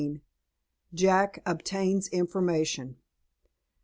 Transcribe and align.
JACK 0.95 1.43
OBTAINS 1.45 2.07
INFORMATION. 2.11 2.95